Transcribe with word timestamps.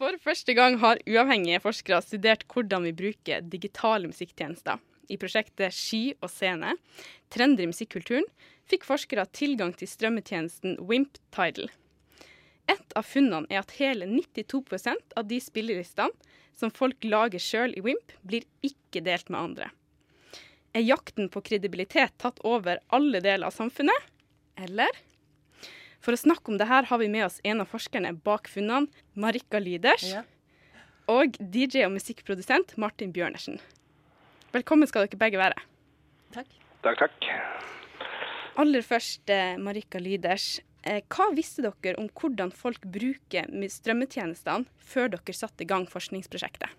For 0.00 0.16
første 0.16 0.54
gang 0.56 0.78
har 0.80 0.96
uavhengige 1.04 1.60
forskere 1.60 1.98
studert 2.00 2.46
hvordan 2.48 2.86
vi 2.86 2.94
bruker 2.96 3.42
digitale 3.52 4.08
musikktjenester. 4.08 4.78
I 5.12 5.18
prosjektet 5.20 5.74
Sky 5.76 6.14
og 6.22 6.30
scene, 6.32 6.70
trender 7.28 7.66
i 7.66 7.68
musikkulturen, 7.68 8.24
fikk 8.70 8.86
forskere 8.88 9.26
tilgang 9.36 9.74
til 9.76 9.90
strømmetjenesten 9.90 10.78
Wimp 10.88 11.20
Tidal. 11.36 11.68
Et 12.72 12.96
av 12.96 13.04
funnene 13.04 13.50
er 13.52 13.60
at 13.60 13.74
hele 13.76 14.08
92% 14.08 15.12
av 15.20 15.28
de 15.28 15.42
spillelistene 15.44 16.32
som 16.56 16.72
folk 16.72 17.04
lager 17.04 17.42
sjøl 17.42 17.76
i 17.76 17.84
Wimp, 17.84 18.16
blir 18.24 18.48
ikke 18.64 19.04
delt 19.04 19.28
med 19.28 19.42
andre. 19.42 19.68
Er 20.72 20.86
jakten 20.86 21.28
på 21.28 21.44
kredibilitet 21.44 22.16
tatt 22.16 22.40
over 22.46 22.80
alle 22.88 23.20
deler 23.20 23.50
av 23.50 23.52
samfunnet, 23.52 24.08
eller? 24.56 24.96
For 26.00 26.16
å 26.16 26.20
snakke 26.20 26.48
om 26.52 26.56
det 26.60 26.68
her 26.70 26.86
har 26.88 27.00
vi 27.02 27.08
med 27.12 27.26
oss 27.26 27.40
en 27.44 27.60
av 27.60 27.68
forskerne 27.68 28.14
bak 28.24 28.48
funnene, 28.48 28.88
Marika 29.20 29.60
Lyders, 29.60 30.06
Ja. 30.14 30.22
og 31.08 31.36
DJ 31.38 31.84
og 31.84 31.92
musikkprodusent 31.92 32.76
Martin 32.78 33.12
Bjørnersen. 33.12 33.60
Velkommen 34.54 34.88
skal 34.88 35.06
dere 35.06 35.18
begge 35.18 35.38
være. 35.38 35.58
Takk. 36.32 36.46
Takk, 36.82 36.98
takk. 36.98 37.28
Aller 38.56 38.80
først, 38.82 39.28
eh, 39.28 39.56
Marika 39.56 39.98
Lyders. 40.00 40.60
Eh, 40.82 41.02
hva 41.10 41.34
visste 41.34 41.60
dere 41.62 41.98
om 41.98 42.08
hvordan 42.08 42.50
folk 42.52 42.80
bruker 42.80 43.44
strømmetjenestene 43.68 44.64
før 44.78 45.10
dere 45.10 45.34
satte 45.34 45.60
i 45.60 45.66
gang 45.66 45.86
forskningsprosjektet? 45.86 46.70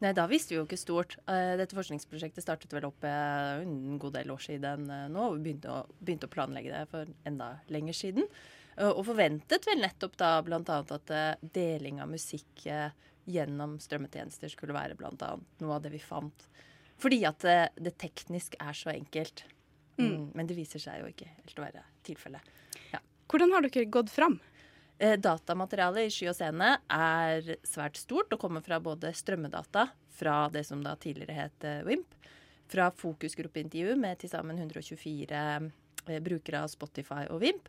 Nei, 0.00 0.12
da 0.12 0.28
visste 0.28 0.50
vi 0.50 0.56
jo 0.60 0.64
ikke 0.64 0.78
stort. 0.78 1.16
Eh, 1.26 1.56
Dette 1.56 1.74
forskningsprosjektet 1.74 2.40
startet 2.44 2.70
vel 2.70 2.84
opp 2.84 3.02
en 3.02 3.98
god 3.98 4.12
del 4.12 4.26
år 4.30 4.38
siden 4.38 4.86
nå. 4.86 5.16
og 5.18 5.38
Vi 5.42 5.52
begynte 5.52 5.66
å, 5.68 5.86
begynte 6.04 6.28
å 6.28 6.30
planlegge 6.30 6.70
det 6.70 6.88
for 6.88 7.04
enda 7.26 7.58
lenger 7.68 7.92
siden. 7.92 8.28
Eh, 8.78 8.88
Og 8.94 9.04
forventet 9.08 9.66
vel 9.68 9.82
nettopp 9.82 10.16
da 10.20 10.38
bl.a. 10.46 10.62
at 10.80 11.10
eh, 11.14 11.34
deling 11.42 12.00
av 12.02 12.10
musikk 12.12 12.66
eh, 12.66 12.90
gjennom 13.28 13.76
strømmetjenester 13.82 14.52
skulle 14.52 14.76
være 14.76 14.96
bl.a. 14.98 15.34
noe 15.60 15.76
av 15.76 15.84
det 15.84 15.92
vi 15.92 16.02
fant. 16.02 16.48
Fordi 16.98 17.20
at 17.28 17.44
det, 17.44 17.58
det 17.78 17.96
teknisk 18.00 18.56
er 18.58 18.74
så 18.74 18.90
enkelt. 18.94 19.44
Mm. 19.98 20.30
Men 20.34 20.46
det 20.46 20.56
viser 20.58 20.82
seg 20.82 21.02
jo 21.02 21.10
ikke 21.10 21.26
helt 21.28 21.58
å 21.58 21.66
være 21.66 21.82
tilfellet. 22.06 22.54
Hvordan 23.28 23.50
har 23.52 23.66
dere 23.66 23.90
gått 23.92 24.08
fram? 24.14 24.38
Eh, 24.98 25.18
Datamaterialet 25.20 26.08
i 26.08 26.12
Sky 26.14 26.30
og 26.30 26.36
Scene 26.38 26.70
er 26.90 27.50
svært 27.66 27.98
stort 28.00 28.32
og 28.32 28.40
kommer 28.40 28.64
fra 28.64 28.78
både 28.82 29.12
strømmedata 29.14 29.88
fra 30.18 30.38
det 30.54 30.64
som 30.66 30.80
da 30.82 30.94
tidligere 30.98 31.36
het 31.36 31.66
WIMP, 31.86 32.16
fra 32.68 32.88
fokusgruppeintervju 32.94 33.94
med 34.00 34.18
til 34.22 34.32
sammen 34.32 34.58
124 34.58 35.42
eh, 36.08 36.18
brukere 36.24 36.64
av 36.64 36.72
Spotify 36.72 37.26
og 37.28 37.44
WIMP. 37.44 37.68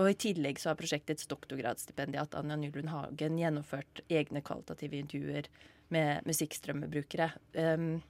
Og 0.00 0.08
I 0.08 0.16
tillegg 0.16 0.60
så 0.60 0.70
har 0.70 0.78
prosjektets 0.80 1.28
doktorgradsstipendiat 1.28 2.34
Anja 2.38 2.56
Nylund 2.56 2.88
Hagen 2.88 3.36
gjennomført 3.40 4.00
egne 4.08 4.40
kvalitative 4.44 4.96
intervjuer 4.96 5.50
med 5.92 6.24
musikkstrømmebrukere. 6.28 7.28
Um, 7.58 8.00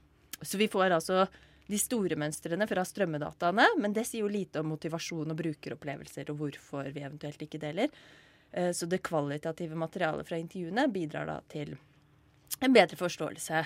så 0.42 0.58
vi 0.58 0.68
får 0.70 0.94
altså 0.94 1.26
de 1.66 1.78
store 1.78 2.18
mønstrene 2.18 2.66
fra 2.68 2.84
strømmedataene, 2.86 3.66
men 3.80 3.94
det 3.94 4.04
sier 4.08 4.26
jo 4.26 4.30
lite 4.30 4.60
om 4.62 4.72
motivasjon 4.72 5.32
og 5.32 5.38
brukeropplevelser 5.38 6.30
og 6.32 6.40
hvorfor 6.40 6.90
vi 6.94 7.04
eventuelt 7.04 7.42
ikke 7.46 7.60
deler. 7.62 7.88
Eh, 8.52 8.72
Så 8.72 8.86
det 8.86 9.02
kvalitative 9.02 9.78
materialet 9.78 10.28
fra 10.28 10.38
intervjuene 10.38 10.88
bidrar 10.92 11.26
da 11.26 11.40
til 11.48 11.76
en 12.60 12.74
bedre 12.74 12.98
forståelse 12.98 13.64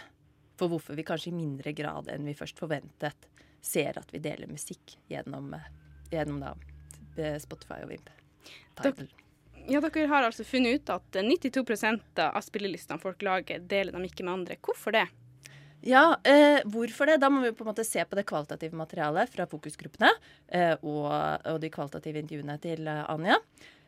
for 0.57 0.73
hvorfor 0.73 0.97
vi 0.97 1.05
kanskje 1.05 1.33
i 1.33 1.37
mindre 1.37 1.73
grad 1.73 2.09
enn 2.13 2.25
vi 2.25 2.37
først 2.37 2.59
forventet 2.59 3.29
ser 3.61 3.99
at 3.99 4.13
vi 4.13 4.23
deler 4.23 4.49
musikk 4.49 4.97
gjennom, 5.11 5.53
eh, 5.55 5.69
gjennom 6.13 6.41
da 6.41 6.55
Spotify 7.43 7.83
og 7.85 7.93
Vimp. 7.93 8.11
Title. 8.79 9.09
Ja, 9.67 9.81
Dere 9.83 10.07
har 10.11 10.27
altså 10.27 10.45
funnet 10.47 10.81
ut 10.81 10.91
at 10.95 11.19
eh, 11.19 11.27
92 11.27 12.21
av 12.23 12.43
spillelistene 12.45 13.03
folk 13.03 13.23
lager, 13.27 13.63
deler 13.67 13.97
de 13.97 14.11
ikke 14.11 14.27
med 14.27 14.41
andre. 14.41 14.59
Hvorfor 14.63 14.95
det? 14.95 15.07
Ja, 15.87 16.17
eh, 16.27 16.63
hvorfor 16.67 17.07
det? 17.07 17.21
Da 17.23 17.31
må 17.31 17.43
vi 17.45 17.53
på 17.55 17.65
en 17.65 17.71
måte 17.71 17.85
se 17.87 18.03
på 18.05 18.19
det 18.19 18.27
kvalitative 18.27 18.79
materialet 18.79 19.31
fra 19.31 19.47
fokusgruppene 19.51 20.11
eh, 20.49 20.75
og, 20.83 21.11
og 21.53 21.61
de 21.63 21.71
kvalitative 21.71 22.23
intervjuene 22.23 22.57
til 22.63 22.87
eh, 22.91 23.03
Anja. 23.13 23.41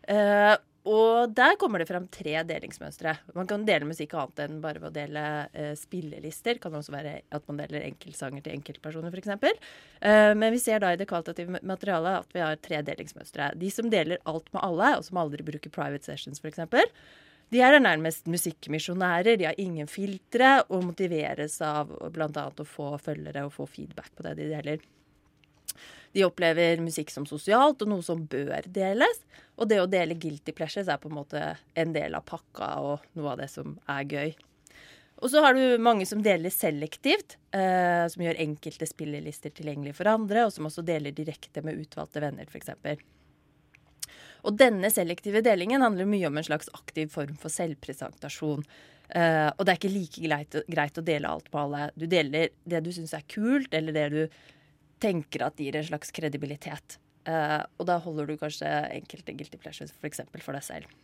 Eh, 0.08 0.54
og 0.88 1.34
der 1.36 1.56
kommer 1.60 1.82
det 1.82 1.88
frem 1.90 2.06
tre 2.12 2.40
delingsmønstre. 2.48 3.12
Man 3.36 3.48
kan 3.50 3.66
dele 3.68 3.88
musikk 3.88 4.14
annet 4.16 4.42
enn 4.46 4.58
bare 4.64 4.80
ved 4.80 4.88
å 4.88 4.96
dele 4.96 5.22
eh, 5.52 5.74
spillelister. 5.76 6.60
Kan 6.62 6.76
også 6.78 6.94
være 6.94 7.14
at 7.34 7.46
man 7.50 7.60
deler 7.60 7.84
enkeltsanger 7.90 8.44
til 8.44 8.56
enkeltpersoner, 8.56 9.12
f.eks. 9.12 9.62
Eh, 10.00 10.32
men 10.38 10.54
vi 10.54 10.62
ser 10.62 10.82
da 10.82 10.94
i 10.94 11.00
det 11.00 11.08
kvalitative 11.10 11.60
materialet 11.60 12.24
at 12.24 12.36
vi 12.36 12.44
har 12.44 12.60
tre 12.64 12.82
delingsmønstre. 12.88 13.52
De 13.60 13.72
som 13.74 13.92
deler 13.92 14.22
alt 14.28 14.48
med 14.54 14.64
alle, 14.64 14.92
og 14.98 15.06
som 15.06 15.20
aldri 15.20 15.46
bruker 15.46 15.74
private 15.74 16.08
sessions, 16.08 16.40
f.eks. 16.40 16.64
De 17.48 17.62
er 17.64 17.78
nærmest 17.80 18.26
musikkmisjonærer, 18.28 19.38
de 19.40 19.46
har 19.48 19.60
ingen 19.60 19.88
filtre 19.88 20.58
og 20.68 20.84
motiveres 20.90 21.56
av 21.64 21.94
bl.a. 22.12 22.48
å 22.48 22.68
få 22.68 22.92
følgere 23.00 23.46
og 23.48 23.54
få 23.54 23.68
feedback 23.70 24.12
på 24.16 24.26
det 24.26 24.36
de 24.40 24.50
deler. 24.52 24.84
De 26.14 26.24
opplever 26.26 26.80
musikk 26.82 27.12
som 27.12 27.26
sosialt 27.28 27.82
og 27.84 27.90
noe 27.90 28.04
som 28.04 28.24
bør 28.30 28.68
deles. 28.72 29.22
Og 29.58 29.68
det 29.70 29.80
å 29.82 29.88
dele 29.90 30.16
guilty 30.18 30.54
pleasures 30.56 30.90
er 30.90 31.00
på 31.02 31.10
en 31.10 31.18
måte 31.18 31.42
en 31.78 31.94
del 31.94 32.16
av 32.16 32.26
pakka 32.28 32.70
og 32.84 33.08
noe 33.18 33.34
av 33.34 33.42
det 33.42 33.50
som 33.52 33.76
er 33.90 34.06
gøy. 34.08 34.36
Og 35.18 35.32
så 35.32 35.42
har 35.42 35.56
du 35.56 35.82
mange 35.82 36.06
som 36.06 36.20
deler 36.22 36.52
selektivt, 36.54 37.36
eh, 37.50 38.06
som 38.06 38.22
gjør 38.22 38.38
enkelte 38.38 38.86
spillelister 38.86 39.50
tilgjengelig 39.50 39.96
for 39.98 40.10
andre, 40.10 40.44
og 40.46 40.52
som 40.54 40.68
også 40.68 40.84
deler 40.86 41.14
direkte 41.14 41.62
med 41.66 41.80
utvalgte 41.82 42.22
venner, 42.22 42.46
f.eks. 42.46 42.70
Og 44.46 44.54
denne 44.54 44.90
selektive 44.94 45.42
delingen 45.42 45.82
handler 45.82 46.06
mye 46.06 46.28
om 46.28 46.38
en 46.38 46.46
slags 46.46 46.70
aktiv 46.70 47.10
form 47.10 47.34
for 47.40 47.50
selvpresentasjon. 47.50 48.62
Eh, 49.08 49.48
og 49.50 49.64
det 49.64 49.72
er 49.72 49.80
ikke 49.80 49.90
like 49.90 50.22
greit, 50.22 50.60
greit 50.70 51.00
å 51.00 51.04
dele 51.04 51.32
alt 51.32 51.50
på 51.50 51.64
alle. 51.64 51.88
Du 51.98 52.06
deler 52.06 52.54
det 52.68 52.84
du 52.86 52.92
syns 52.94 53.16
er 53.16 53.26
kult, 53.26 53.74
eller 53.74 53.96
det 53.96 54.06
du 54.14 54.20
tenker 55.02 55.44
at 55.46 55.60
gir 55.60 55.78
en 55.78 55.86
slags 55.90 56.12
kredibilitet. 56.14 56.98
Uh, 57.28 57.60
og 57.76 57.88
da 57.90 57.98
holder 58.00 58.28
du 58.28 58.38
kanskje 58.40 58.68
enkelte 58.94 59.34
guilty 59.36 59.60
pleasures 59.60 59.92
for 59.92 60.08
eksempel 60.08 60.42
for 60.44 60.56
deg 60.56 60.64
selv. 60.64 60.94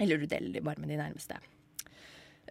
Eller 0.00 0.20
du 0.20 0.28
deler 0.28 0.52
de 0.54 0.64
bare 0.64 0.80
med 0.80 0.92
de 0.92 1.00
nærmeste. 1.00 1.38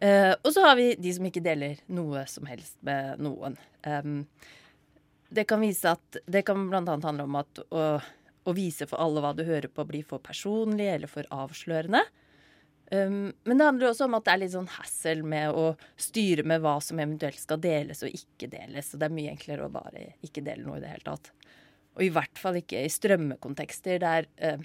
Uh, 0.01 0.33
og 0.43 0.51
så 0.51 0.65
har 0.65 0.75
vi 0.77 0.91
de 0.99 1.13
som 1.15 1.25
ikke 1.27 1.43
deler 1.45 1.79
noe 1.87 2.25
som 2.29 2.47
helst 2.49 2.77
med 2.85 3.21
noen. 3.23 3.55
Um, 3.87 4.19
det 5.35 5.47
kan 5.49 5.63
vise 5.63 5.95
at 5.95 6.19
kan 6.45 6.67
annet 6.69 7.07
handle 7.07 7.25
om 7.25 7.39
at 7.39 7.63
å, 7.71 7.85
å 8.45 8.55
vise 8.55 8.87
for 8.89 9.01
alle 9.01 9.23
hva 9.23 9.33
du 9.35 9.45
hører 9.47 9.71
på, 9.71 9.87
blir 9.87 10.05
for 10.07 10.23
personlig 10.23 10.87
eller 10.91 11.11
for 11.11 11.27
avslørende. 11.33 12.03
Um, 12.91 13.33
men 13.43 13.57
det 13.57 13.65
handler 13.65 13.89
også 13.89 14.05
om 14.05 14.15
at 14.17 14.27
det 14.27 14.33
er 14.33 14.41
litt 14.43 14.53
sånn 14.53 14.69
hassle 14.75 15.25
med 15.25 15.57
å 15.57 15.71
styre 15.97 16.45
med 16.45 16.61
hva 16.61 16.77
som 16.83 16.99
eventuelt 17.01 17.39
skal 17.41 17.61
deles 17.61 18.03
og 18.05 18.13
ikke 18.13 18.49
deles. 18.51 18.93
Og 18.93 19.01
det 19.01 19.09
er 19.09 19.17
mye 19.17 19.33
enklere 19.33 19.65
å 19.65 19.73
bare 19.73 20.07
ikke 20.25 20.43
dele 20.45 20.67
noe 20.67 20.79
i 20.79 20.83
det 20.83 20.93
hele 20.93 21.07
tatt. 21.07 21.31
Og 21.95 22.03
i 22.05 22.11
hvert 22.13 22.37
fall 22.41 22.59
ikke 22.59 22.83
i 22.83 22.91
strømmekontekster 22.91 24.03
der 24.03 24.29
uh, 24.43 24.61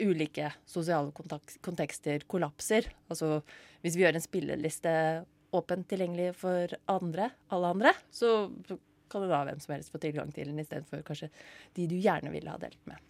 ulike 0.00 0.50
sosiale 0.68 1.12
kontekster 1.14 2.24
kollapser. 2.30 2.88
Altså 3.12 3.42
hvis 3.84 3.98
vi 3.98 4.06
gjør 4.06 4.18
en 4.18 4.24
spilleliste 4.24 4.96
åpent 5.54 5.86
tilgjengelig 5.90 6.32
for 6.40 6.72
andre, 6.90 7.28
alle 7.54 7.70
andre, 7.76 7.92
så 8.10 8.32
kan 9.12 9.22
det 9.22 9.30
da 9.30 9.44
hvem 9.46 9.60
som 9.62 9.76
helst 9.76 9.92
få 9.94 10.00
tilgang 10.02 10.32
til 10.34 10.50
den 10.50 10.58
istedenfor 10.62 11.04
kanskje 11.06 11.30
de 11.76 11.86
du 11.90 11.94
gjerne 12.00 12.32
ville 12.34 12.50
ha 12.50 12.58
delt 12.58 12.80
med. 12.90 13.02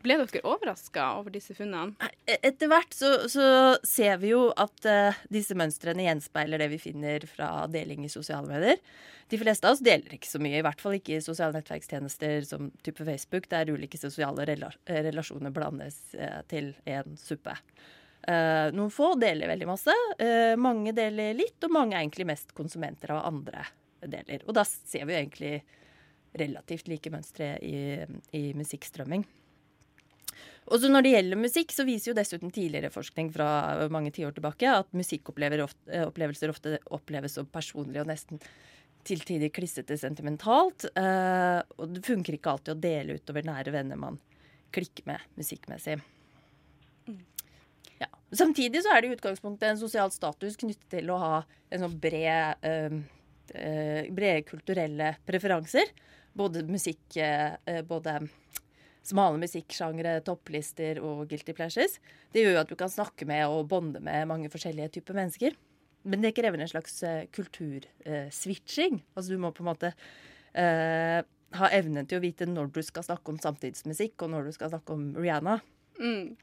Ble 0.00 0.16
dere 0.16 0.40
overraska 0.48 1.10
over 1.18 1.34
disse 1.34 1.52
funnene? 1.56 1.92
E- 2.24 2.38
Etter 2.48 2.70
hvert 2.72 2.94
så, 2.96 3.10
så 3.28 3.46
ser 3.84 4.16
vi 4.22 4.30
jo 4.32 4.46
at 4.56 4.86
uh, 4.88 5.18
disse 5.32 5.52
mønstrene 5.58 6.06
gjenspeiler 6.06 6.62
det 6.62 6.70
vi 6.72 6.78
finner 6.80 7.26
fra 7.28 7.66
deling 7.68 8.06
i 8.06 8.12
sosiale 8.12 8.48
medier. 8.48 8.80
De 9.30 9.38
fleste 9.38 9.68
av 9.68 9.76
oss 9.76 9.82
deler 9.84 10.16
ikke 10.16 10.30
så 10.30 10.40
mye, 10.42 10.56
i 10.58 10.64
hvert 10.64 10.80
fall 10.82 10.96
ikke 10.96 11.18
i 11.18 11.22
sosiale 11.22 11.54
nettverkstjenester 11.58 12.46
som 12.48 12.70
type 12.82 13.04
Facebook, 13.06 13.46
der 13.52 13.68
ulike 13.70 14.00
sosiale 14.00 14.46
rela 14.48 14.72
eh, 14.88 15.02
relasjoner 15.06 15.52
blandes 15.54 16.00
uh, 16.16 16.40
til 16.50 16.72
en 16.88 17.18
suppe. 17.20 17.54
Uh, 18.24 18.68
noen 18.76 18.90
få 18.92 19.12
deler 19.20 19.48
veldig 19.52 19.68
masse. 19.68 19.94
eh, 20.20 20.56
mange 20.60 20.92
deler 20.96 21.36
litt, 21.38 21.60
og 21.64 21.72
mange 21.76 21.94
er 21.96 22.02
egentlig 22.02 22.26
mest 22.28 22.56
konsumenter 22.56 23.14
av 23.14 23.22
andre 23.30 23.62
deler. 24.00 24.42
Og 24.48 24.56
da 24.56 24.64
ser 24.64 25.04
vi 25.04 25.14
jo 25.14 25.20
egentlig 25.20 25.52
relativt 26.40 26.88
like 26.88 27.12
mønstre 27.12 27.52
i, 27.64 28.00
i 28.36 28.42
musikkstrømming. 28.56 29.24
Og 30.70 30.78
så 30.78 30.88
Når 30.90 31.02
det 31.02 31.12
gjelder 31.14 31.40
musikk, 31.40 31.72
så 31.74 31.84
viser 31.86 32.12
jo 32.12 32.16
dessuten 32.18 32.52
tidligere 32.54 32.92
forskning 32.94 33.32
fra 33.34 33.88
mange 33.90 34.12
tiår 34.14 34.36
tilbake 34.36 34.70
at 34.70 34.92
musikkopplevelser 34.94 35.64
ofte, 36.52 36.52
ofte 36.52 36.76
oppleves 36.94 37.34
som 37.34 37.48
personlige 37.50 38.04
og 38.04 38.10
nesten 38.12 38.38
til 39.06 39.22
tider 39.26 39.50
klissete 39.54 39.96
sentimentalt. 39.98 40.86
Eh, 40.94 41.58
og 41.80 41.94
det 41.96 42.04
funker 42.06 42.36
ikke 42.36 42.54
alltid 42.54 42.74
å 42.76 42.80
dele 42.84 43.16
utover 43.18 43.46
nære 43.48 43.74
venner 43.74 43.98
man 43.98 44.20
klikker 44.74 45.08
med 45.10 45.24
musikkmessig. 45.40 45.98
Ja. 48.00 48.08
Samtidig 48.32 48.84
så 48.84 48.94
er 48.94 49.02
det 49.02 49.10
i 49.10 49.16
utgangspunktet 49.16 49.72
en 49.72 49.80
sosial 49.80 50.12
status 50.14 50.58
knyttet 50.60 50.86
til 50.94 51.10
å 51.12 51.18
ha 51.20 51.40
en 51.70 51.84
sånn 51.84 51.98
bred, 52.00 52.62
eh, 52.62 53.00
eh, 53.54 54.12
brede 54.12 54.46
kulturelle 54.48 55.14
preferanser. 55.26 55.90
Både 56.36 56.62
musikk 56.68 57.18
eh, 57.18 57.82
både 57.82 58.20
smale 59.06 59.40
musikksjangre, 59.40 60.18
topplister 60.26 61.00
og 61.04 61.24
guilty 61.30 61.54
pleasures. 61.56 61.98
Det 62.32 62.44
gjør 62.44 62.56
jo 62.58 62.62
at 62.62 62.70
du 62.70 62.76
kan 62.78 62.92
snakke 62.92 63.26
med 63.28 63.46
og 63.48 63.68
bonde 63.70 64.02
med 64.04 64.28
mange 64.30 64.50
forskjellige 64.52 64.96
typer 64.98 65.16
mennesker. 65.18 65.56
Men 66.08 66.24
det 66.24 66.32
krever 66.36 66.60
en 66.60 66.70
slags 66.70 67.02
uh, 67.04 67.26
kulturswitching. 67.34 69.00
Uh, 69.00 69.08
altså 69.14 69.34
du 69.34 69.40
må 69.40 69.52
på 69.52 69.64
en 69.64 69.70
måte 69.70 69.92
uh, 69.92 71.20
ha 71.60 71.70
evnen 71.76 72.08
til 72.08 72.20
å 72.20 72.24
vite 72.24 72.48
når 72.48 72.70
du 72.74 72.80
skal 72.86 73.04
snakke 73.04 73.32
om 73.32 73.40
samtidsmusikk, 73.42 74.16
og 74.24 74.32
når 74.32 74.48
du 74.48 74.54
skal 74.56 74.72
snakke 74.72 74.96
om 74.96 75.10
Rihanna. 75.18 75.58
Mm. 76.00 76.36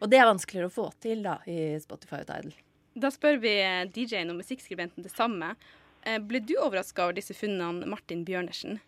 Og 0.00 0.12
det 0.12 0.20
er 0.20 0.28
vanskeligere 0.28 0.70
å 0.70 0.76
få 0.76 0.90
til 1.02 1.24
da 1.26 1.40
i 1.48 1.74
Spotify 1.82 2.22
og 2.22 2.28
Tidal. 2.28 2.54
Da 2.96 3.10
spør 3.12 3.40
vi 3.42 3.52
DJ-en 3.92 4.32
og 4.32 4.38
musikkskribenten 4.40 5.04
det 5.04 5.12
samme. 5.12 5.50
Ble 6.28 6.40
du 6.40 6.54
overraska 6.62 7.04
over 7.04 7.16
disse 7.18 7.34
funnene, 7.36 7.88
Martin 7.90 8.22
Bjørnersen? 8.24 8.78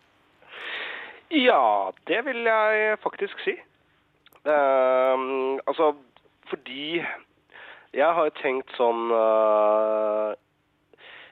Ja, 1.29 1.91
det 2.09 2.23
vil 2.25 2.41
jeg 2.41 2.99
faktisk 3.03 3.41
si. 3.45 3.53
Uh, 4.47 5.59
altså, 5.69 5.91
fordi 6.49 7.01
jeg 7.93 8.13
har 8.17 8.31
tenkt 8.39 8.71
sånn 8.77 9.11
uh, 9.13 10.31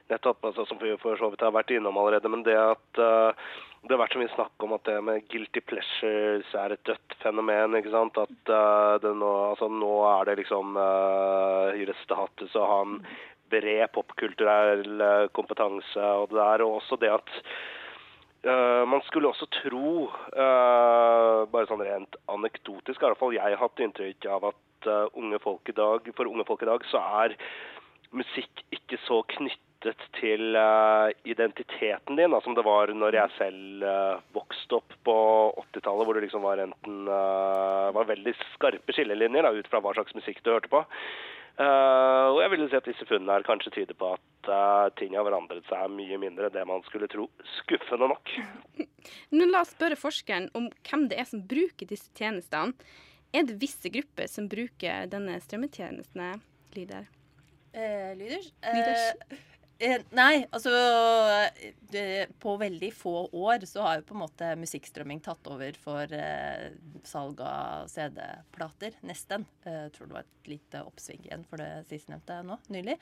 Nettopp, 0.08 0.44
altså, 0.46 0.64
som 0.68 0.78
vi 0.80 0.92
for 1.02 1.18
så 1.18 1.30
vidt 1.32 1.42
har 1.42 1.54
vært 1.56 1.72
innom 1.74 1.98
allerede, 1.98 2.30
men 2.30 2.44
det 2.46 2.54
at 2.56 3.00
uh, 3.02 3.48
det 3.82 3.94
har 3.94 4.00
vært 4.04 4.14
så 4.14 4.20
mye 4.22 4.34
snakk 4.36 4.64
om 4.64 4.74
at 4.76 4.86
det 4.86 4.96
med 5.04 5.26
guilty 5.32 5.62
pleasures 5.66 6.54
er 6.62 6.74
et 6.74 6.84
dødt 6.86 7.16
fenomen. 7.22 7.74
ikke 7.78 7.92
sant? 7.92 8.20
At 8.22 8.52
uh, 8.54 9.08
nå, 9.10 9.32
altså, 9.50 9.68
nå, 9.72 9.92
er 10.12 10.30
det 10.30 10.38
liksom 10.44 10.78
uh, 10.78 11.94
status 12.04 12.54
å 12.54 12.68
ha 12.70 12.78
en 12.86 13.00
bred 13.50 13.86
popkulturell 13.94 15.02
kompetanse 15.34 16.08
og 16.22 16.30
det 16.30 16.38
der. 16.38 16.64
Og 16.66 16.78
også 16.80 16.98
det 17.02 17.12
at 17.16 17.38
Uh, 18.46 18.86
man 18.86 19.00
skulle 19.02 19.28
også 19.32 19.48
tro, 19.50 20.06
uh, 20.38 21.42
bare 21.50 21.66
sånn 21.66 21.82
rent 21.82 22.18
anekdotisk, 22.30 23.00
i 23.00 23.08
hvert 23.08 23.18
fall 23.18 23.34
jeg 23.34 23.42
har 23.42 23.58
hatt 23.58 23.80
inntrykk 23.82 24.28
av 24.30 24.52
at 24.52 24.86
uh, 24.86 25.08
unge 25.18 25.40
folk 25.42 25.66
i 25.66 25.74
dag, 25.74 26.06
for 26.14 26.30
unge 26.30 26.46
folk 26.46 26.62
i 26.62 26.68
dag 26.68 26.86
så 26.86 27.02
er 27.24 27.34
musikk 28.14 28.62
ikke 28.70 29.00
så 29.08 29.24
knyttet 29.34 30.06
til 30.16 30.56
identiteten 31.28 32.16
din 32.18 32.32
da, 32.34 32.40
som 32.42 32.54
det 32.56 32.64
var 32.66 32.90
når 32.90 33.14
jeg 33.14 33.34
selv 33.36 33.84
vokste 34.34 34.78
opp 34.80 34.96
på 35.06 35.14
80-tallet, 35.60 36.08
hvor 36.08 36.16
det 36.16 36.24
liksom 36.24 36.42
var 36.42 36.62
enten 36.62 37.04
var 37.06 38.08
veldig 38.08 38.32
skarpe 38.56 38.96
skillelinjer 38.96 39.46
da, 39.46 39.52
ut 39.54 39.68
fra 39.70 39.78
hva 39.84 39.92
slags 39.94 40.16
musikk 40.18 40.40
du 40.42 40.50
hørte 40.50 40.72
på. 40.72 40.80
Og 41.62 42.40
jeg 42.42 42.50
vil 42.56 42.66
si 42.66 42.80
at 42.80 42.90
disse 42.90 43.06
funnene 43.06 43.36
her 43.36 43.46
kanskje 43.46 43.76
tyder 43.76 43.94
på 44.00 44.16
at 44.48 44.92
uh, 44.92 44.94
ting 44.98 45.16
har 45.16 45.26
forandret 45.26 45.66
seg 45.68 45.90
mye 45.94 46.18
mindre 46.20 46.48
enn 46.48 46.56
det 46.56 46.64
man 46.68 46.84
skulle 46.86 47.08
tro. 47.10 47.28
Skuffende 47.58 48.08
nok. 48.12 48.32
Men 49.36 49.52
la 49.52 49.62
oss 49.64 49.74
spørre 49.76 49.98
forskeren 49.98 50.48
om 50.58 50.70
hvem 50.88 51.08
det 51.10 51.20
er 51.20 51.28
som 51.28 51.44
bruker 51.48 51.90
disse 51.90 52.10
tjenestene. 52.18 52.74
Er 53.36 53.44
det 53.44 53.58
visse 53.60 53.90
grupper 53.92 54.28
som 54.30 54.48
bruker 54.48 55.08
denne 55.12 55.36
strømmetjenestene, 55.44 56.38
Lyder? 56.72 57.10
Eh, 57.76 58.14
Lyders? 58.16 58.48
Eh, 58.64 59.38
Eh, 59.78 60.00
nei, 60.10 60.42
altså 60.50 60.72
det, 61.92 62.32
På 62.42 62.56
veldig 62.58 62.88
få 62.94 63.28
år 63.30 63.62
så 63.70 63.84
har 63.86 64.00
jo 64.00 64.08
på 64.08 64.16
en 64.16 64.24
måte 64.24 64.48
musikkstrømming 64.58 65.20
tatt 65.22 65.46
over 65.46 65.76
for 65.78 66.14
eh, 66.14 66.72
salg 67.06 67.38
av 67.46 67.86
CD-plater. 67.92 68.98
Nesten. 69.06 69.46
Eh, 69.62 69.84
jeg 69.84 69.92
tror 69.94 70.10
det 70.10 70.16
var 70.18 70.26
et 70.26 70.50
lite 70.50 70.82
oppsving 70.82 71.22
igjen 71.28 71.46
for 71.46 71.62
det 71.62 71.86
sistnevnte 71.92 72.40
nå, 72.48 72.58
nylig. 72.74 72.98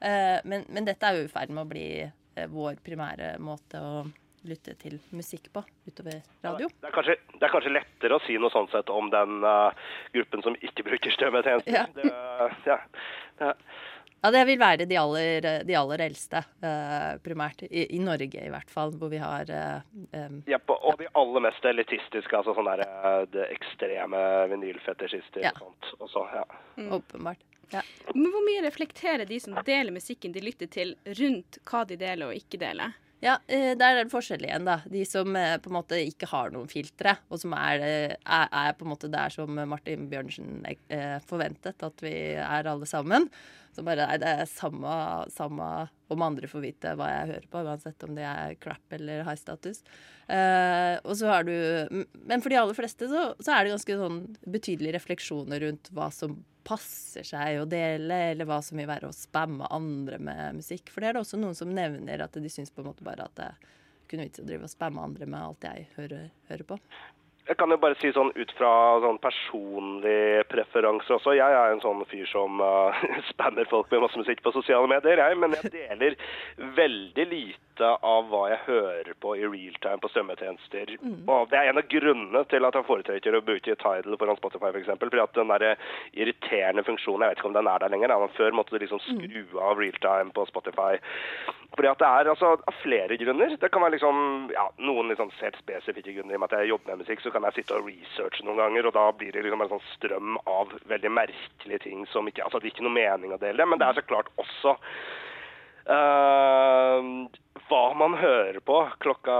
Eh, 0.00 0.40
men, 0.44 0.64
men, 0.68 0.88
dette 0.88 1.06
er 1.06 1.18
jo 1.18 1.28
i 1.28 1.32
ferd 1.32 1.52
med 1.52 1.66
å 1.66 1.68
bli 1.68 1.86
eh, 2.00 2.48
vår 2.48 2.80
primære 2.84 3.34
måte 3.44 3.82
å 3.84 4.04
lytte 4.48 4.72
til 4.80 4.96
musikk 5.12 5.50
på 5.52 5.60
utover 5.84 6.22
radio. 6.40 6.70
Ja, 6.70 6.76
det, 6.80 6.88
er 6.88 6.94
kanskje, 6.94 7.16
det, 7.34 7.42
er 7.44 7.52
kanskje, 7.52 7.72
lettere 7.76 8.16
å 8.16 8.22
si 8.24 8.38
noe 8.40 8.52
sånn 8.54 8.70
sett 8.72 8.88
om 8.88 9.10
den 9.12 9.44
uh, 9.44 9.68
gruppen 10.14 10.44
som 10.46 10.56
ikke 10.64 10.86
bruker 10.86 11.12
strømmetjenester. 11.12 11.76
Ja. 11.76 11.82
Det, 11.92 12.12
ja, 12.64 12.78
det, 13.36 13.50
ja, 14.22 14.30
det 14.32 14.46
vil 14.48 14.62
være 14.62 14.86
de 14.88 14.96
aller, 14.96 15.50
de 15.68 15.76
aller 15.76 16.04
eldste, 16.06 16.40
uh, 16.64 17.20
primært. 17.20 17.66
I, 17.68 17.84
I, 17.98 18.00
Norge 18.00 18.40
i 18.40 18.54
hvert 18.56 18.72
fall, 18.72 18.96
hvor 18.96 19.12
vi 19.12 19.20
har 19.20 19.52
uh, 19.52 19.84
um, 20.16 20.40
ja, 20.48 20.62
Og 20.78 20.96
de 21.02 21.12
aller 21.20 21.46
mest 21.50 21.70
elitistiske, 21.74 22.40
altså 22.40 22.56
sånne 22.56 22.80
der, 22.80 23.28
det 23.36 23.50
ekstreme 23.58 24.24
vinylfetisjister 24.54 25.44
ja. 25.44 25.52
og 25.58 25.66
sånt. 25.66 25.94
Også, 26.08 26.26
ja. 26.40 26.48
Mm. 26.80 26.92
Åpenbart. 26.96 27.49
Ja. 27.70 27.84
Men 28.14 28.32
hvor 28.32 28.42
mye 28.46 28.64
reflekterer 28.66 29.28
de 29.28 29.38
som 29.42 29.54
deler 29.66 29.94
musikken 29.94 30.34
de 30.34 30.42
lytter 30.42 30.70
til, 30.70 30.96
rundt 31.20 31.60
hva 31.70 31.84
de 31.86 31.98
deler 32.00 32.30
og 32.30 32.40
ikke 32.40 32.60
deler? 32.60 32.96
Ja, 33.20 33.34
der 33.46 33.82
er 33.84 33.98
det 34.00 34.12
forskjell 34.14 34.46
igjen, 34.46 34.64
da. 34.64 34.78
De 34.88 35.02
som 35.04 35.34
på 35.36 35.68
en 35.68 35.76
måte 35.76 35.98
ikke 36.00 36.30
har 36.30 36.54
noen 36.54 36.70
filtre, 36.72 37.18
og 37.28 37.42
som 37.42 37.52
er, 37.52 37.82
er, 38.16 38.46
er 38.48 38.76
på 38.78 38.86
en 38.86 38.92
måte 38.94 39.10
der 39.12 39.34
som 39.34 39.60
Martin 39.68 40.06
Bjørnsen 40.08 40.62
forventet 41.28 41.84
at 41.84 42.00
vi 42.00 42.14
er 42.40 42.70
alle 42.72 42.88
sammen. 42.88 43.28
Så 43.76 43.84
bare 43.86 44.06
nei, 44.08 44.18
det 44.18 44.30
er 44.30 44.48
samme, 44.50 44.92
samme 45.30 45.66
om 46.10 46.24
andre 46.26 46.48
får 46.50 46.62
vite 46.64 46.94
hva 46.98 47.06
jeg 47.12 47.28
hører 47.30 47.48
på, 47.52 47.62
uansett 47.68 48.06
om 48.06 48.16
det 48.16 48.24
er 48.26 48.56
crap 48.62 48.96
eller 48.96 49.22
high 49.26 49.38
status. 49.38 49.84
Uh, 50.26 50.98
og 51.04 51.14
så 51.18 51.30
har 51.30 51.46
du 51.46 51.54
Men 52.14 52.42
for 52.42 52.50
de 52.52 52.58
aller 52.60 52.76
fleste 52.76 53.08
så, 53.10 53.30
så, 53.38 53.54
er 53.54 53.64
det 53.64 53.74
ganske 53.74 53.96
sånn 53.98 54.20
betydelige 54.46 54.94
refleksjoner 54.98 55.62
rundt 55.64 55.90
hva 55.94 56.10
som 56.14 56.40
passer 56.70 57.26
seg 57.26 57.60
å 57.60 57.68
dele, 57.68 58.22
eller 58.32 58.48
hva 58.48 58.60
som 58.64 58.78
vil 58.80 58.88
være 58.90 59.10
å 59.10 59.16
spamme 59.16 59.68
andre 59.74 60.20
med 60.22 60.60
musikk. 60.62 60.92
For 60.92 61.02
det 61.02 61.10
er 61.10 61.18
det 61.18 61.24
også 61.24 61.40
noen 61.40 61.58
som 61.58 61.72
nevner 61.74 62.22
at 62.24 62.38
de 62.38 62.52
syns 62.52 62.70
på 62.70 62.84
en 62.84 62.92
måte 62.92 63.06
bare 63.06 63.26
at 63.26 63.38
det 63.40 63.52
kunne 64.10 64.26
vits 64.26 64.42
å 64.42 64.46
drive 64.46 64.66
og 64.66 64.72
spamme 64.72 65.02
andre 65.02 65.26
med 65.30 65.40
alt 65.40 65.66
jeg 65.66 65.88
hører, 65.96 66.30
hører 66.50 66.66
på. 66.66 66.78
Jeg 67.48 67.56
kan 67.58 67.72
jo 67.72 67.80
bare 67.82 67.96
si 67.98 68.10
sånn 68.14 68.30
ut 68.36 68.52
fra 68.54 68.70
sånn 69.02 69.16
personlig 69.22 70.44
preferanse 70.52 71.10
også. 71.16 71.32
Jeg 71.34 71.56
er 71.56 71.72
en 71.72 71.80
sånn 71.82 72.04
fyr 72.10 72.28
som 72.30 72.60
uh, 72.62 73.00
spammer 73.32 73.66
folk 73.70 73.90
med 73.90 74.04
masse 74.04 74.20
musikk 74.20 74.44
på 74.44 74.52
sosiale 74.54 74.86
medier, 74.90 75.18
jeg. 75.18 75.38
Men 75.40 75.56
jeg 75.58 75.72
deler 75.74 76.18
veldig 76.78 77.26
lite 77.32 77.69
av 77.86 78.28
hva 78.30 78.42
jeg 78.52 78.60
hører 78.66 79.12
på 79.22 79.34
i 79.38 79.46
realtime 79.46 80.00
på 80.02 80.10
strømmetjenester. 80.12 80.94
Mm. 81.00 81.22
Og 81.30 81.50
det 81.52 81.58
er 81.60 81.70
en 81.70 81.80
av 81.80 81.88
grunnene 81.90 82.44
til 82.50 82.68
at 82.68 82.76
jeg 82.78 82.88
foretrekker 82.88 83.36
å 83.36 83.42
bruke 83.46 83.76
Tidal 83.80 84.18
foran 84.20 84.40
Spotify 84.40 84.72
f.eks. 84.72 84.90
For 84.90 85.06
fordi 85.06 85.22
at 85.24 85.38
den 85.38 85.54
der 85.54 85.66
irriterende 86.12 86.84
funksjonen, 86.86 87.24
jeg 87.24 87.34
vet 87.34 87.42
ikke 87.42 87.50
om 87.52 87.56
den 87.56 87.70
er 87.70 87.82
der 87.82 87.94
lenger, 87.94 88.16
men 88.20 88.36
før 88.36 88.56
måtte 88.56 88.76
du 88.76 88.84
liksom 88.84 89.00
mm. 89.00 89.24
skru 89.24 89.64
av 89.64 89.80
realtime 89.80 90.34
på 90.36 90.46
Spotify. 90.50 91.00
Fordi 91.76 91.90
at 91.90 92.02
det 92.02 92.08
er 92.10 92.30
altså 92.32 92.52
av 92.58 92.78
flere 92.82 93.16
grunner. 93.20 93.54
Det 93.60 93.70
kan 93.72 93.84
være 93.84 93.94
liksom, 93.96 94.50
ja, 94.54 94.66
noen 94.82 95.12
liksom 95.12 95.30
helt 95.38 95.58
spesifikke 95.62 96.16
grunner. 96.16 96.34
I 96.34 96.38
og 96.38 96.42
med 96.42 96.50
at 96.50 96.58
jeg 96.58 96.72
jobber 96.72 96.92
med 96.92 97.04
musikk, 97.04 97.22
så 97.22 97.32
kan 97.34 97.46
jeg 97.46 97.60
sitte 97.60 97.78
og 97.78 97.86
researche 97.86 98.46
noen 98.46 98.58
ganger, 98.60 98.88
og 98.88 98.96
da 98.96 99.06
blir 99.16 99.34
det 99.34 99.44
liksom 99.46 99.64
en 99.64 99.72
sånn 99.74 99.86
strøm 99.94 100.38
av 100.50 100.74
veldig 100.90 101.12
merkelige 101.14 101.84
ting 101.86 102.06
som 102.10 102.28
ikke 102.28 102.42
Altså, 102.50 102.58
det 102.58 102.70
er 102.70 102.74
ikke 102.74 102.86
noe 102.86 102.96
mening 102.96 103.34
å 103.34 103.38
dele, 103.38 103.66
men 103.68 103.78
det 103.78 103.86
er 103.86 103.98
så 104.00 104.02
klart 104.02 104.30
også 104.40 104.72
uh, 105.86 107.00
hva 107.70 107.84
man 107.94 108.16
hører 108.18 108.58
på 108.66 108.80
klokka 109.02 109.36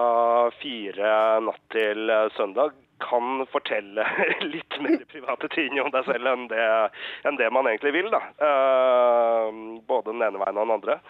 fire 0.61 1.11
natt 1.43 1.65
til 1.75 2.13
søndag 2.37 2.77
kan 3.01 3.47
fortelle 3.51 4.05
litt 4.55 4.77
mer 4.85 5.03
private 5.11 5.49
ting 5.55 5.81
om 5.81 5.91
deg 5.95 6.07
selv 6.07 6.31
enn 6.31 6.47
det, 6.51 6.67
enn 7.27 7.39
det 7.41 7.49
man 7.53 7.69
egentlig 7.71 7.95
vil. 7.97 8.11
da. 8.13 8.21
Uh, 8.41 9.81
både 9.89 10.13
den 10.13 10.27
ene 10.27 10.43
veien 10.43 10.59
og 10.61 10.67
den 10.67 10.77
andre. 10.77 11.01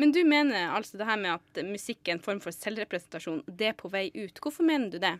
Men 0.00 0.12
du 0.12 0.22
mener 0.24 0.70
altså 0.76 0.96
det 1.00 1.08
her 1.08 1.20
med 1.20 1.36
at 1.36 1.66
musikk 1.66 2.08
er 2.08 2.16
en 2.16 2.24
form 2.24 2.40
for 2.44 2.54
selvrepresentasjon, 2.54 3.42
det 3.46 3.72
er 3.72 3.76
på 3.76 3.90
vei 3.92 4.08
ut. 4.14 4.40
Hvorfor 4.40 4.64
mener 4.64 4.92
du 4.92 4.98
det? 5.02 5.16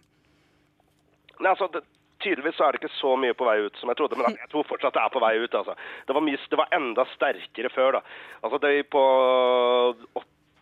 Nei, 1.36 1.52
altså, 1.52 1.68
det, 1.74 1.84
Tydeligvis 2.24 2.56
så 2.56 2.64
er 2.64 2.72
det 2.72 2.78
ikke 2.80 2.96
så 2.96 3.10
mye 3.20 3.34
på 3.36 3.44
vei 3.44 3.58
ut 3.66 3.76
som 3.76 3.90
jeg 3.92 3.98
trodde, 3.98 4.16
men 4.16 4.38
jeg 4.40 4.48
tror 4.48 4.64
fortsatt 4.64 4.94
det 4.96 5.02
er 5.02 5.10
på 5.12 5.20
vei 5.20 5.34
ut. 5.36 5.52
altså. 5.58 5.74
Det 6.08 6.14
var, 6.16 6.24
mye, 6.24 6.38
det 6.48 6.58
var 6.58 6.72
enda 6.72 7.04
sterkere 7.10 7.70
før. 7.74 7.98
da. 7.98 8.00
Altså, 8.40 8.60
det 8.62 8.88
På 8.88 9.02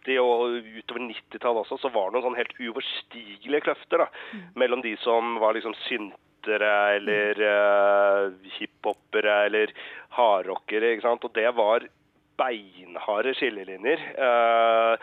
80- 0.05 0.21
og 0.21 0.59
utover 0.79 1.07
90-tallet 1.09 1.65
også, 1.65 1.79
så 1.81 1.91
var 1.95 2.09
det 2.11 2.17
noen 2.17 2.27
sånn 2.29 2.39
helt 2.39 2.55
uoverstigelige 2.61 3.65
kløfter 3.67 4.05
da, 4.05 4.09
mm. 4.33 4.47
mellom 4.61 4.85
de 4.85 4.95
som 5.03 5.37
var 5.43 5.57
liksom 5.57 5.75
syntere 5.87 6.71
eller 6.99 7.41
uh, 7.41 8.25
hiphopere 8.59 9.37
eller 9.49 9.75
hardrockere. 10.17 10.95
ikke 10.95 11.07
sant? 11.09 11.25
Og 11.25 11.35
det 11.37 11.51
var 11.57 11.87
beinharde 12.39 13.35
skillelinjer. 13.39 14.03
Uh, 14.19 14.97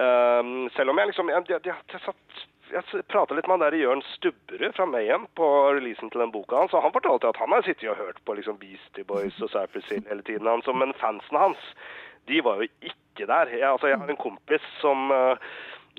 uh, 0.00 0.42
selv 0.76 0.94
om 0.94 1.02
jeg 1.02 1.10
liksom 1.10 1.34
Jeg, 1.34 1.44
jeg, 1.50 1.60
jeg, 1.66 2.00
satt, 2.04 2.42
jeg 2.72 3.04
prata 3.10 3.36
litt 3.36 3.48
med 3.48 3.58
han 3.58 3.66
der 3.66 3.78
Jørn 3.80 4.02
Stubberud 4.14 4.76
fra 4.76 4.86
Mayhem 4.88 5.26
på 5.38 5.46
releasen 5.76 6.12
til 6.12 6.24
den 6.24 6.32
boka 6.32 6.62
hans, 6.62 6.74
og 6.74 6.84
han 6.84 6.94
fortalte 6.94 7.30
at 7.30 7.40
han 7.40 7.52
har 7.54 7.64
sittet 7.66 7.90
og 7.92 8.00
hørt 8.00 8.20
på 8.24 8.36
liksom 8.38 8.60
Beastie 8.60 9.06
Boys 9.08 9.38
og 9.44 9.52
Cypress 9.52 9.90
Hill 9.92 10.06
hele 10.08 10.24
tiden, 10.26 10.48
han, 10.48 10.64
men 10.78 10.96
fansene 11.00 11.48
hans, 11.48 11.72
de 12.28 12.44
var 12.44 12.62
jo 12.62 12.68
ikke 12.68 13.26
der. 13.26 13.50
Jeg, 13.56 13.66
altså, 13.66 13.90
jeg 13.90 13.98
har 13.98 14.12
en 14.12 14.20
kompis 14.20 14.64
som 14.82 15.10
uh, 15.10 15.50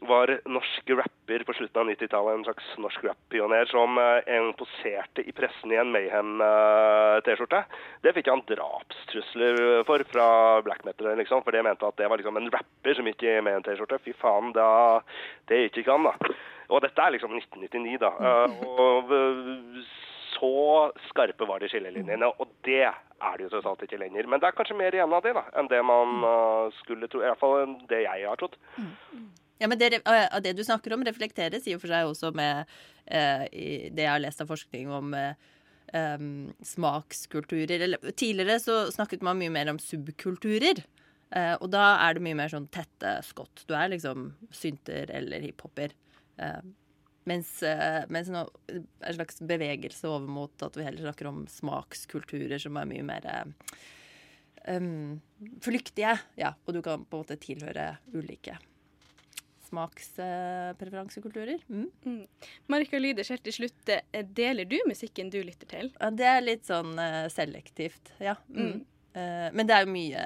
var 0.08 0.32
norsk 0.48 0.90
rapper 0.90 1.44
på 1.44 1.54
slutten 1.58 1.82
av 1.82 1.90
90-tallet, 1.92 2.38
en 2.38 2.46
slags 2.48 2.68
norsk 2.82 3.04
rap-pioner, 3.04 3.68
som 3.72 3.98
eh, 4.00 4.30
en 4.36 4.52
poserte 4.60 5.26
i 5.28 5.34
pressen 5.36 5.74
i 5.74 5.80
en 5.80 5.92
Mayhem-T-skjorte. 5.94 7.64
Det 8.06 8.14
fikk 8.16 8.30
han 8.32 8.44
drapstrusler 8.50 9.60
for 9.88 10.04
fra 10.12 10.30
black 10.66 10.86
metal, 10.88 11.12
liksom, 11.20 11.44
for 11.44 11.56
de 11.56 11.64
mente 11.66 11.88
at 11.88 12.00
det 12.00 12.08
var 12.12 12.22
liksom 12.22 12.40
en 12.40 12.52
rapper 12.54 12.96
som 12.98 13.10
gikk 13.12 13.26
i 13.28 13.36
Mayhem-T-skjorte. 13.46 14.00
Fy 14.06 14.16
faen, 14.22 14.54
da, 14.56 14.70
det 15.52 15.66
gikk 15.66 15.84
ikke 15.84 15.98
an, 15.98 16.08
da. 16.08 16.38
Og 16.70 16.84
dette 16.86 17.04
er 17.04 17.16
liksom 17.18 17.36
1999, 17.36 18.00
da. 18.06 18.14
Eh, 18.24 18.58
og 18.70 19.14
eh, 19.16 19.84
så 20.38 20.56
skarpe 21.10 21.48
var 21.50 21.60
de 21.60 21.72
skillelinjene, 21.72 22.32
og 22.40 22.52
det 22.68 22.86
er 23.20 23.38
det 23.38 23.46
jo 23.46 23.52
tross 23.54 23.68
alt 23.70 23.84
ikke 23.86 24.00
lenger. 24.02 24.30
Men 24.30 24.42
det 24.42 24.50
er 24.50 24.58
kanskje 24.58 24.78
mer 24.80 24.96
igjen 24.96 25.14
av 25.16 25.26
det 25.26 25.36
da, 25.38 25.46
enn 25.60 25.70
det 25.72 25.82
man 25.86 26.26
uh, 26.26 26.80
skulle 26.80 27.10
tro. 27.12 27.22
I 27.24 27.30
hvert 27.30 27.42
fall 27.42 27.60
enn 27.64 27.78
det 27.92 28.04
jeg 28.06 28.26
har 28.28 28.40
trodd. 28.40 28.58
Ja, 29.60 29.68
men 29.68 29.80
det, 29.80 29.92
eh, 30.08 30.40
det 30.44 30.56
du 30.56 30.64
snakker 30.64 30.96
om, 30.96 31.04
reflekteres 31.04 31.68
i 31.68 31.76
og 31.76 31.82
for 31.84 31.92
seg 31.92 32.08
også 32.08 32.32
med 32.38 32.70
eh, 33.12 33.44
det 33.92 34.06
jeg 34.06 34.12
har 34.12 34.22
lest 34.24 34.40
av 34.40 34.48
forskning 34.48 34.92
om 34.96 35.12
eh, 35.18 36.22
smakskulturer. 36.74 37.84
Eller, 37.88 38.14
tidligere 38.14 38.60
så 38.64 38.78
snakket 38.96 39.26
man 39.26 39.40
mye 39.42 39.52
mer 39.52 39.74
om 39.74 39.82
subkulturer. 39.84 40.80
Eh, 41.36 41.56
og 41.60 41.68
da 41.74 41.92
er 42.06 42.16
det 42.16 42.24
mye 42.26 42.38
mer 42.40 42.52
sånn 42.52 42.70
tette 42.74 43.18
skott. 43.28 43.66
Du 43.68 43.76
er 43.78 43.92
liksom 43.92 44.32
synter 44.56 45.12
eller 45.14 45.44
hiphoper. 45.44 45.94
Eh, 46.40 46.62
mens, 47.28 47.64
eh, 47.64 48.04
mens 48.10 48.30
nå 48.32 48.46
en 48.72 49.16
slags 49.16 49.42
bevegelse 49.42 50.08
over 50.10 50.30
mot 50.32 50.64
at 50.66 50.78
vi 50.78 50.86
heller 50.88 51.08
snakker 51.08 51.30
om 51.30 51.44
smakskulturer 51.52 52.62
som 52.62 52.78
er 52.80 52.90
mye 52.90 53.06
mer 53.06 53.28
um, 54.68 55.22
flyktige. 55.66 56.18
Ja, 56.40 56.54
og 56.66 56.74
du 56.78 56.82
kan 56.86 57.06
på 57.06 57.18
en 57.18 57.24
måte 57.26 57.40
tilhøre 57.42 57.98
ulike 58.16 58.58
smakspreferansekulturer. 59.70 61.60
Mm. 61.70 62.26
Marika 62.72 62.98
Lyders, 62.98 63.30
helt 63.30 63.44
til 63.46 63.54
slutt, 63.54 63.90
eh, 63.94 64.26
deler 64.26 64.66
du 64.66 64.80
musikken 64.90 65.30
du 65.30 65.44
lytter 65.46 65.70
til? 65.70 65.92
Ja, 66.00 66.10
det 66.10 66.26
er 66.26 66.42
litt 66.42 66.66
sånn 66.66 66.98
selektivt, 67.30 68.10
ja. 68.18 68.34
Mm. 68.50 68.82
Eh, 69.18 69.50
men 69.56 69.66
det 69.68 69.74
er 69.76 69.86
jo 69.86 69.92
mye 69.94 70.24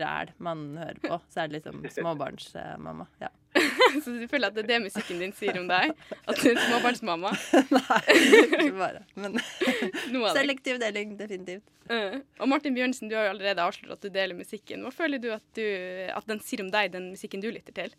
ræl 0.00 0.30
man 0.42 0.64
hører 0.80 1.00
på. 1.04 1.18
Så 1.32 1.42
er 1.42 1.50
det 1.50 1.60
liksom 1.60 1.82
småbarnsmamma. 1.98 3.06
ja. 3.22 3.28
Så 4.04 4.14
du 4.16 4.22
føler 4.30 4.48
at 4.48 4.56
det 4.56 4.62
er 4.64 4.68
det 4.70 4.78
musikken 4.86 5.18
din 5.20 5.34
sier 5.36 5.58
om 5.60 5.66
deg? 5.68 5.90
At 6.24 6.38
du 6.40 6.46
er 6.48 6.54
en 6.54 6.62
småbarnsmamma? 6.62 7.32
Nei, 7.76 7.98
ikke 8.38 8.70
bare. 8.78 9.02
Men 9.20 9.36
Noe 9.36 10.30
av 10.30 10.32
det. 10.32 10.38
selektiv 10.38 10.80
deling, 10.80 11.12
definitivt. 11.18 11.66
Uh, 11.90 12.22
og 12.40 12.48
Martin 12.48 12.72
Bjørnsen, 12.76 13.10
du 13.10 13.16
har 13.18 13.26
jo 13.28 13.34
allerede 13.34 13.66
avslørt 13.66 13.98
at 13.98 14.06
du 14.06 14.08
deler 14.14 14.38
musikken. 14.38 14.86
Hva 14.86 14.94
føler 14.94 15.20
du 15.20 15.28
at, 15.34 15.44
du 15.58 15.66
at 16.08 16.30
den 16.30 16.40
sier 16.40 16.64
om 16.64 16.72
deg, 16.72 16.94
den 16.94 17.10
musikken 17.12 17.44
du 17.44 17.50
lytter 17.52 17.76
til? 17.76 17.92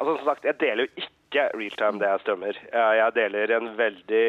Altså 0.00 0.16
som 0.18 0.32
sagt, 0.32 0.48
Jeg 0.50 0.58
deler 0.58 0.88
jo 0.88 1.04
ikke 1.06 1.46
realtime 1.54 2.02
det 2.02 2.08
jeg 2.10 2.24
strømmer. 2.24 2.58
Jeg 2.72 2.98
jeg 2.98 3.16
deler 3.20 3.54
en 3.60 3.70
veldig 3.78 4.24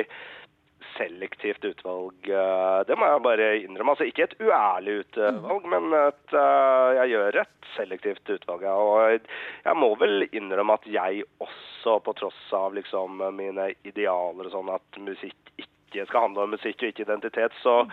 selektivt 0.98 1.66
utvalg. 1.66 2.30
eh, 2.30 2.84
Det 2.88 2.98
må 2.98 3.08
jeg 3.10 3.24
bare 3.26 3.48
innrømme. 3.62 3.94
Altså 3.96 4.08
Ikke 4.08 4.24
et 4.24 4.36
uærlig 4.40 5.00
utvalg, 5.04 5.66
men 5.66 5.94
et, 5.94 6.34
eh, 6.34 6.90
jeg 7.00 7.14
gjør 7.14 7.40
et 7.42 7.70
selektivt 7.76 8.30
utvalg. 8.30 8.64
Og 8.64 9.20
jeg 9.66 9.76
må 9.76 9.96
vel 10.00 10.28
innrømme 10.32 10.74
at 10.74 10.88
jeg 10.88 11.24
også, 11.40 12.00
på 12.04 12.16
tross 12.16 12.54
av 12.54 12.74
liksom 12.74 13.22
mine 13.36 13.74
idealer 13.84 14.48
og 14.48 14.52
sånn, 14.52 14.74
at 14.74 15.00
musikk 15.00 15.36
ikke 15.58 16.08
skal 16.08 16.28
handle 16.28 16.44
om 16.44 16.56
musikk 16.56 16.82
og 16.82 16.90
ikke 16.90 17.06
identitet, 17.06 17.52
så 17.62 17.84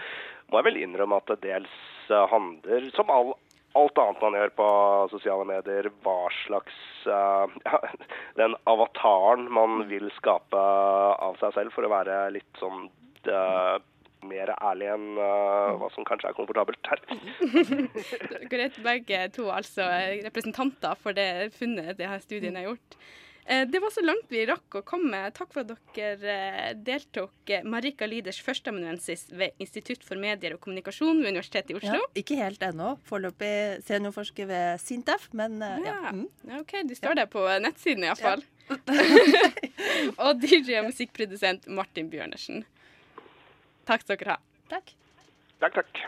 må 0.51 0.59
jeg 0.59 0.65
vel 0.71 0.83
innrømme 0.83 1.17
at 1.17 1.27
det 1.27 1.41
dels 1.43 1.75
handler, 2.31 2.91
som 2.97 3.11
all 3.11 3.35
alt 3.79 3.99
annet 4.03 4.23
man 4.25 4.37
gjør 4.39 4.53
på 4.59 4.69
sosiale 5.13 5.47
medier, 5.49 5.91
hva 6.05 6.19
slags 6.43 6.81
eh, 7.07 7.55
ja, 7.69 7.81
Den 8.41 8.57
avataren 8.71 9.47
man 9.53 9.85
vil 9.91 10.11
skape 10.17 10.59
av 10.59 11.39
seg 11.43 11.55
selv 11.59 11.77
for 11.77 11.87
å 11.87 11.93
være 11.93 12.25
litt 12.35 12.63
sånn 12.63 12.89
eh, 13.31 13.77
mer 14.27 14.53
ærlig 14.61 14.91
enn 14.93 15.07
uh, 15.17 15.79
hva 15.81 15.87
som 15.95 16.05
kanskje 16.05 16.29
er 16.29 16.37
komfortabelt 16.37 16.91
her. 16.91 17.01
Dere 18.51 18.67
er 18.67 18.83
begge 18.85 19.23
to 19.33 19.47
altså 19.49 19.87
representanter 20.27 20.99
for 21.01 21.17
det 21.17 21.55
funnet 21.57 21.97
det 21.97 22.11
her 22.11 22.21
studien 22.21 22.59
har 22.59 22.69
gjort. 22.69 22.99
Eh, 23.47 23.65
Det 23.69 23.81
var 23.81 23.91
så 23.91 24.03
langt 24.05 24.29
vi 24.29 24.45
rakk 24.47 24.77
å 24.79 24.83
komme. 24.87 25.21
Takk 25.35 25.53
for 25.53 25.65
at 25.65 25.73
dere 25.97 26.35
eh, 26.35 26.75
deltok. 26.75 27.33
Eh, 27.51 27.65
Marika 27.65 28.07
Lieders 28.07 28.39
førsteamanuensis 28.45 29.27
ved 29.33 29.57
Institutt 29.59 30.05
for 30.07 30.21
medier 30.21 30.55
og 30.55 30.61
kommunikasjon 30.61 31.23
ved 31.23 31.33
Universitetet 31.35 31.71
i 31.71 31.79
Ja, 31.79 31.81
Oslo. 31.97 32.07
ikke 32.15 32.37
helt 32.39 32.63
ennå. 32.63 32.93
Foreløpig 33.09 33.83
seniorforsker 33.89 34.47
ved 34.51 34.81
Sintef, 34.85 35.29
men 35.33 35.59
ja. 35.61 35.77
Ja. 35.89 36.13
Mm. 36.15 36.27
Ja, 36.49 36.61
OK, 36.61 36.77
du 36.87 36.95
står 36.95 37.15
der 37.19 37.27
på 37.33 37.43
nettsiden 37.65 38.05
iallfall. 38.07 38.45
og 40.25 40.41
DJ 40.45 40.79
og 40.79 40.91
musikkprodusent 40.93 41.67
Martin 41.67 42.11
Bjørnersen. 42.13 42.63
Takk 43.89 44.05
skal 44.05 44.21
dere 44.21 44.37
ha. 44.37 44.43
Takk. 44.71 44.93
Takk, 45.61 45.81
takk. 45.83 46.05